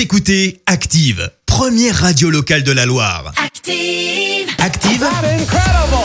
Vous 0.00 0.04
écoutez 0.04 0.62
Active, 0.64 1.30
première 1.44 1.94
radio 1.94 2.30
locale 2.30 2.62
de 2.62 2.72
la 2.72 2.86
Loire. 2.86 3.34
Active. 3.36 4.48
Active, 4.58 5.06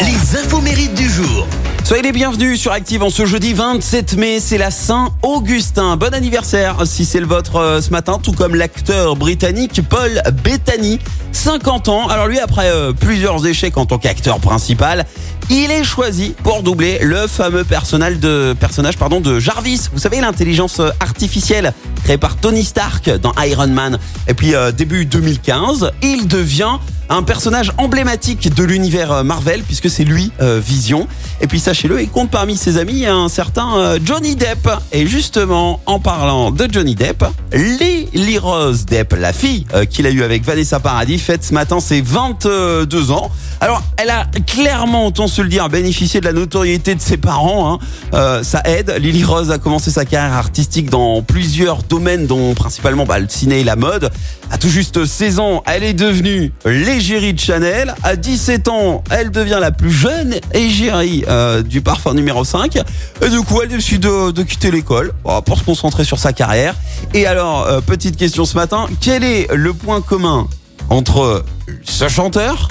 les 0.01 0.37
infos 0.37 0.59
mérites 0.59 0.95
du 0.95 1.09
jour. 1.09 1.47
Soyez 1.85 2.03
les 2.03 2.11
bienvenus 2.11 2.59
sur 2.59 2.73
Active 2.73 3.03
en 3.03 3.09
ce 3.09 3.25
jeudi 3.25 3.53
27 3.53 4.17
mai, 4.17 4.41
c'est 4.41 4.57
la 4.57 4.69
Saint-Augustin. 4.69 5.95
Bon 5.95 6.13
anniversaire 6.13 6.85
si 6.85 7.05
c'est 7.05 7.21
le 7.21 7.25
vôtre 7.25 7.55
euh, 7.55 7.79
ce 7.79 7.91
matin, 7.91 8.19
tout 8.21 8.33
comme 8.33 8.55
l'acteur 8.55 9.15
britannique 9.15 9.81
Paul 9.87 10.21
Bettany, 10.43 10.99
50 11.31 11.87
ans. 11.87 12.07
Alors 12.07 12.27
lui, 12.27 12.39
après 12.39 12.69
euh, 12.71 12.91
plusieurs 12.91 13.47
échecs 13.47 13.77
en 13.77 13.85
tant 13.85 13.97
qu'acteur 13.97 14.41
principal, 14.41 15.05
il 15.49 15.71
est 15.71 15.85
choisi 15.85 16.35
pour 16.43 16.63
doubler 16.63 16.99
le 17.01 17.27
fameux 17.27 17.63
personnage 17.63 18.17
de, 18.17 18.53
personnage 18.59 18.97
pardon, 18.97 19.21
de 19.21 19.39
Jarvis. 19.39 19.87
Vous 19.93 19.99
savez, 19.99 20.19
l'intelligence 20.19 20.81
artificielle 20.99 21.73
créée 22.05 22.17
par 22.19 22.37
Tony 22.37 22.63
Stark 22.63 23.09
dans 23.19 23.33
Iron 23.43 23.67
Man. 23.67 23.97
Et 24.27 24.35
puis 24.35 24.53
euh, 24.53 24.71
début 24.71 25.05
2015, 25.05 25.91
il 26.03 26.27
devient 26.27 26.77
un 27.09 27.21
personnage 27.23 27.71
emblématique 27.77 28.53
de 28.53 28.63
l'univers 28.63 29.11
euh, 29.11 29.23
Marvel 29.23 29.63
puisque 29.63 29.89
c'est 29.89 30.03
lui 30.03 30.31
euh, 30.39 30.61
Vision. 30.63 31.07
Et 31.41 31.47
puis 31.47 31.59
sachez-le, 31.59 31.99
il 32.01 32.09
compte 32.09 32.29
parmi 32.29 32.57
ses 32.57 32.77
amis 32.77 33.07
un 33.07 33.27
certain 33.27 33.97
Johnny 34.03 34.35
Depp. 34.35 34.69
Et 34.91 35.07
justement, 35.07 35.81
en 35.87 35.99
parlant 35.99 36.51
de 36.51 36.67
Johnny 36.71 36.93
Depp, 36.93 37.25
Lily 37.51 38.37
Rose 38.37 38.85
Depp, 38.85 39.13
la 39.19 39.33
fille 39.33 39.65
qu'il 39.89 40.05
a 40.05 40.11
eue 40.11 40.23
avec 40.23 40.45
Vanessa 40.45 40.79
Paradis, 40.79 41.17
fête 41.17 41.43
ce 41.43 41.53
matin 41.53 41.79
ses 41.79 42.01
22 42.01 43.11
ans. 43.11 43.31
Alors, 43.59 43.81
elle 43.97 44.09
a 44.09 44.25
clairement, 44.47 45.07
autant 45.07 45.27
se 45.27 45.41
le 45.41 45.49
dire, 45.49 45.67
bénéficié 45.69 46.21
de 46.21 46.25
la 46.25 46.33
notoriété 46.33 46.95
de 46.95 47.01
ses 47.01 47.17
parents. 47.17 47.79
hein. 48.13 48.43
Ça 48.43 48.61
aide. 48.65 48.95
Lily 48.99 49.23
Rose 49.23 49.51
a 49.51 49.57
commencé 49.57 49.91
sa 49.91 50.05
carrière 50.05 50.37
artistique 50.37 50.89
dans 50.89 51.21
plusieurs 51.21 51.83
dont 51.99 52.53
principalement 52.53 53.05
bah, 53.05 53.19
le 53.19 53.27
ciné 53.29 53.61
et 53.61 53.63
la 53.63 53.75
mode. 53.75 54.09
À 54.51 54.57
tout 54.57 54.69
juste 54.69 55.05
16 55.05 55.39
ans, 55.39 55.63
elle 55.65 55.83
est 55.83 55.93
devenue 55.93 56.51
l'égérie 56.65 57.33
de 57.33 57.39
Chanel. 57.39 57.95
À 58.03 58.15
17 58.15 58.67
ans, 58.67 59.03
elle 59.09 59.31
devient 59.31 59.57
la 59.59 59.71
plus 59.71 59.91
jeune 59.91 60.35
égérie 60.53 61.23
euh, 61.27 61.63
du 61.63 61.81
parfum 61.81 62.13
numéro 62.13 62.43
5. 62.43 62.77
Et 63.21 63.29
du 63.29 63.41
coup, 63.41 63.61
elle 63.61 63.69
décide 63.69 64.01
de, 64.01 64.31
de 64.31 64.43
quitter 64.43 64.71
l'école 64.71 65.13
euh, 65.25 65.41
pour 65.41 65.57
se 65.57 65.63
concentrer 65.63 66.03
sur 66.03 66.19
sa 66.19 66.33
carrière. 66.33 66.75
Et 67.13 67.25
alors, 67.25 67.65
euh, 67.65 67.81
petite 67.81 68.17
question 68.17 68.45
ce 68.45 68.55
matin, 68.55 68.87
quel 68.99 69.23
est 69.23 69.47
le 69.53 69.73
point 69.73 70.01
commun 70.01 70.47
entre 70.89 71.43
ce 71.83 72.07
chanteur 72.07 72.67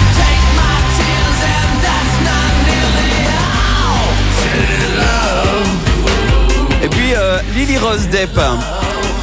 Et 6.84 6.88
puis 6.88 7.14
euh, 7.16 7.38
Lily 7.56 7.78
Rose 7.78 8.08
Depp? 8.08 8.38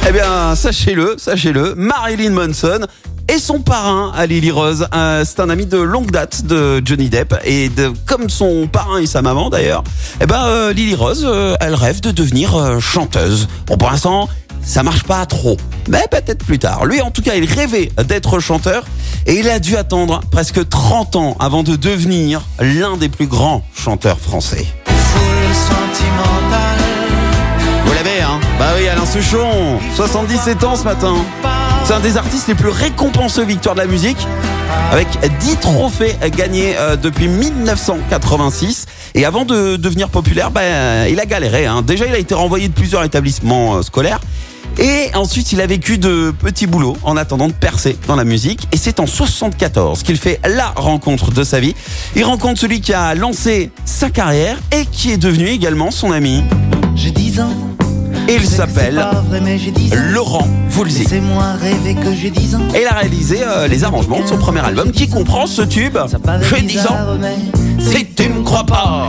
Eh 0.08 0.12
bien, 0.12 0.56
sachez-le, 0.56 1.14
sachez-le, 1.16 1.74
Marilyn 1.76 2.30
Manson 2.30 2.80
et 3.28 3.38
son 3.38 3.60
parrain 3.60 4.10
à 4.16 4.26
Lily 4.26 4.50
Rose, 4.50 4.86
euh, 4.92 5.24
c'est 5.24 5.38
un 5.38 5.48
ami 5.48 5.64
de 5.64 5.78
longue 5.78 6.10
date 6.10 6.44
de 6.44 6.82
Johnny 6.84 7.08
Depp 7.08 7.36
et 7.44 7.68
de, 7.68 7.92
comme 8.04 8.28
son 8.28 8.66
parrain 8.66 8.98
et 8.98 9.06
sa 9.06 9.22
maman 9.22 9.48
d'ailleurs, 9.48 9.84
eh 10.20 10.26
ben 10.26 10.44
euh, 10.44 10.72
Lily 10.72 10.96
Rose, 10.96 11.24
euh, 11.24 11.54
elle 11.60 11.74
rêve 11.74 12.00
de 12.00 12.10
devenir 12.10 12.80
chanteuse. 12.80 13.46
Bon, 13.66 13.76
pour 13.76 13.90
l'instant, 13.90 14.28
ça 14.64 14.82
marche 14.82 15.04
pas 15.04 15.24
trop, 15.24 15.56
mais 15.88 16.04
peut-être 16.10 16.44
plus 16.44 16.58
tard. 16.58 16.84
Lui, 16.84 17.00
en 17.00 17.12
tout 17.12 17.22
cas, 17.22 17.36
il 17.36 17.44
rêvait 17.44 17.90
d'être 18.04 18.40
chanteur 18.40 18.84
et 19.26 19.34
il 19.34 19.48
a 19.48 19.60
dû 19.60 19.76
attendre 19.76 20.20
presque 20.32 20.68
30 20.68 21.14
ans 21.14 21.36
avant 21.38 21.62
de 21.62 21.76
devenir 21.76 22.42
l'un 22.58 22.96
des 22.96 23.08
plus 23.08 23.28
grands 23.28 23.64
chanteurs 23.74 24.18
français. 24.18 24.66
Bah 28.62 28.74
oui, 28.78 28.86
Alain 28.86 29.04
Souchon, 29.04 29.80
77 29.96 30.62
ans 30.62 30.76
ce 30.76 30.84
matin. 30.84 31.16
C'est 31.84 31.94
un 31.94 31.98
des 31.98 32.16
artistes 32.16 32.46
les 32.46 32.54
plus 32.54 32.68
récompensés 32.68 33.44
victoires 33.44 33.74
de 33.74 33.80
la 33.80 33.88
musique, 33.88 34.24
avec 34.92 35.08
10 35.40 35.56
trophées 35.56 36.14
gagnés 36.36 36.76
euh, 36.78 36.94
depuis 36.94 37.26
1986. 37.26 38.86
Et 39.16 39.24
avant 39.24 39.44
de 39.44 39.74
devenir 39.74 40.10
populaire, 40.10 40.52
bah, 40.52 41.08
il 41.08 41.18
a 41.18 41.26
galéré. 41.26 41.66
Hein. 41.66 41.82
Déjà, 41.82 42.06
il 42.06 42.14
a 42.14 42.18
été 42.18 42.36
renvoyé 42.36 42.68
de 42.68 42.72
plusieurs 42.72 43.02
établissements 43.02 43.78
euh, 43.78 43.82
scolaires. 43.82 44.20
Et 44.78 45.10
ensuite, 45.16 45.50
il 45.50 45.60
a 45.60 45.66
vécu 45.66 45.98
de 45.98 46.30
petits 46.30 46.68
boulots 46.68 46.96
en 47.02 47.16
attendant 47.16 47.48
de 47.48 47.54
percer 47.54 47.98
dans 48.06 48.14
la 48.14 48.24
musique. 48.24 48.68
Et 48.70 48.76
c'est 48.76 49.00
en 49.00 49.08
74 49.08 50.04
qu'il 50.04 50.18
fait 50.18 50.40
la 50.48 50.68
rencontre 50.76 51.32
de 51.32 51.42
sa 51.42 51.58
vie. 51.58 51.74
Il 52.14 52.22
rencontre 52.22 52.60
celui 52.60 52.80
qui 52.80 52.94
a 52.94 53.16
lancé 53.16 53.72
sa 53.84 54.08
carrière 54.08 54.56
et 54.70 54.86
qui 54.86 55.10
est 55.10 55.18
devenu 55.18 55.48
également 55.48 55.90
son 55.90 56.12
ami. 56.12 56.44
J'ai 56.94 57.10
10 57.10 57.40
ans. 57.40 57.71
Et 58.32 58.36
il 58.36 58.48
s'appelle 58.48 58.94
c'est 58.94 59.14
pas 59.14 59.20
vrai, 59.20 59.40
mais 59.42 59.58
j'ai 59.58 59.70
10 59.70 59.92
ans. 59.92 59.96
Laurent 60.10 60.48
Voulzy. 60.70 61.00
Laissez-moi 61.00 61.52
rêver 61.60 61.94
que 61.94 62.14
j'ai 62.14 62.30
10 62.30 62.54
ans. 62.54 62.60
Et 62.74 62.80
il 62.80 62.86
a 62.86 62.94
réalisé 62.94 63.40
euh, 63.46 63.68
les 63.68 63.84
arrangements 63.84 64.20
de 64.20 64.26
son 64.26 64.38
premier 64.38 64.60
album 64.60 64.90
qui 64.90 65.06
comprend 65.06 65.46
ce 65.46 65.60
tube. 65.60 65.98
J'ai 66.40 66.62
10 66.62 66.86
ans. 66.86 66.96
Si 67.78 68.06
tu 68.06 68.30
me 68.30 68.42
crois 68.42 68.64
pas. 68.64 69.08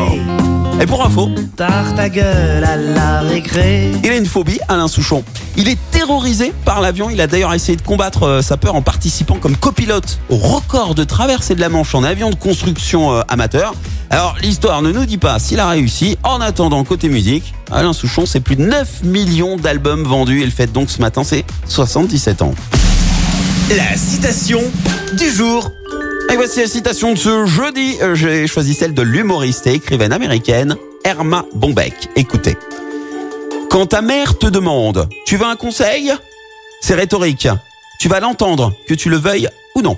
Et 0.81 0.85
pour 0.85 1.05
info, 1.05 1.29
ta 1.55 2.09
gueule 2.09 2.65
à 2.65 2.75
la 2.75 3.21
récré. 3.21 3.91
il 4.03 4.09
a 4.09 4.17
une 4.17 4.25
phobie, 4.25 4.59
Alain 4.67 4.89
Souchon. 4.89 5.23
Il 5.55 5.69
est 5.69 5.77
terrorisé 5.91 6.51
par 6.65 6.81
l'avion. 6.81 7.09
Il 7.09 7.21
a 7.21 7.27
d'ailleurs 7.27 7.53
essayé 7.53 7.77
de 7.77 7.81
combattre 7.81 8.23
euh, 8.23 8.41
sa 8.41 8.57
peur 8.57 8.75
en 8.75 8.81
participant 8.81 9.35
comme 9.35 9.55
copilote 9.55 10.19
au 10.29 10.35
record 10.35 10.95
de 10.95 11.05
traversée 11.05 11.55
de 11.55 11.61
la 11.61 11.69
Manche 11.69 11.95
en 11.95 12.03
avion 12.03 12.29
de 12.29 12.35
construction 12.35 13.13
euh, 13.13 13.21
amateur. 13.29 13.73
Alors, 14.13 14.35
l'histoire 14.43 14.83
ne 14.83 14.91
nous 14.91 15.07
dit 15.07 15.17
pas 15.17 15.39
s'il 15.39 15.59
a 15.59 15.67
réussi. 15.67 16.19
En 16.21 16.39
attendant, 16.39 16.83
côté 16.83 17.09
musique, 17.09 17.55
Alain 17.71 17.93
Souchon, 17.93 18.27
c'est 18.27 18.41
plus 18.41 18.55
de 18.55 18.61
9 18.61 19.01
millions 19.05 19.57
d'albums 19.57 20.03
vendus. 20.03 20.43
Il 20.43 20.51
fête 20.51 20.71
donc 20.71 20.91
ce 20.91 21.01
matin 21.01 21.23
ses 21.23 21.43
77 21.67 22.43
ans. 22.43 22.53
La 23.75 23.97
citation 23.97 24.61
du 25.17 25.31
jour. 25.31 25.71
Et 26.31 26.35
voici 26.35 26.59
la 26.59 26.67
citation 26.67 27.13
de 27.13 27.17
ce 27.17 27.47
jeudi. 27.47 27.97
Euh, 28.03 28.13
J'ai 28.13 28.45
choisi 28.45 28.75
celle 28.75 28.93
de 28.93 29.01
l'humoriste 29.01 29.65
et 29.65 29.73
écrivaine 29.73 30.13
américaine 30.13 30.75
Erma 31.03 31.45
Bombeck. 31.55 32.09
Écoutez. 32.15 32.55
Quand 33.71 33.87
ta 33.87 34.03
mère 34.03 34.37
te 34.37 34.45
demande, 34.45 35.09
tu 35.25 35.37
veux 35.37 35.47
un 35.47 35.55
conseil? 35.55 36.13
C'est 36.81 36.93
rhétorique. 36.93 37.47
Tu 37.99 38.09
vas 38.09 38.19
l'entendre, 38.19 38.73
que 38.87 38.93
tu 38.93 39.09
le 39.09 39.17
veuilles 39.17 39.49
ou 39.73 39.81
non. 39.81 39.97